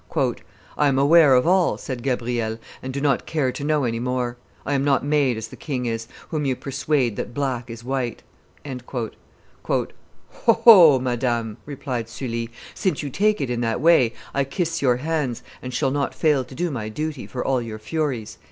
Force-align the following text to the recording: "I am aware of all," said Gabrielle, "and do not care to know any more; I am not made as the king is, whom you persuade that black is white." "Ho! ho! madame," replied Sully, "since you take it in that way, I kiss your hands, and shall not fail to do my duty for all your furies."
"I 0.79 0.87
am 0.87 0.97
aware 0.97 1.35
of 1.35 1.45
all," 1.45 1.77
said 1.77 2.01
Gabrielle, 2.01 2.57
"and 2.81 2.91
do 2.91 2.99
not 2.99 3.27
care 3.27 3.51
to 3.51 3.63
know 3.63 3.83
any 3.83 3.99
more; 3.99 4.35
I 4.65 4.73
am 4.73 4.83
not 4.83 5.05
made 5.05 5.37
as 5.37 5.49
the 5.49 5.55
king 5.55 5.85
is, 5.85 6.07
whom 6.29 6.43
you 6.43 6.55
persuade 6.55 7.17
that 7.17 7.35
black 7.35 7.69
is 7.69 7.83
white." 7.83 8.23
"Ho! 8.65 9.11
ho! 10.41 10.97
madame," 10.99 11.57
replied 11.67 12.09
Sully, 12.09 12.49
"since 12.73 13.03
you 13.03 13.11
take 13.11 13.41
it 13.41 13.51
in 13.51 13.61
that 13.61 13.79
way, 13.79 14.13
I 14.33 14.43
kiss 14.43 14.81
your 14.81 14.95
hands, 14.97 15.43
and 15.61 15.71
shall 15.71 15.91
not 15.91 16.15
fail 16.15 16.43
to 16.45 16.55
do 16.55 16.71
my 16.71 16.89
duty 16.89 17.27
for 17.27 17.45
all 17.45 17.61
your 17.61 17.77
furies." 17.77 18.39